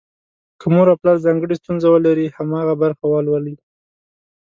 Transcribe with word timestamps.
که 0.59 0.65
مور 0.73 0.87
او 0.91 0.99
پلار 1.01 1.17
ځانګړې 1.25 1.55
ستونزه 1.61 1.87
ولري، 1.89 2.27
هماغه 2.37 2.73
برخه 2.81 3.05
ولولي. 3.09 3.55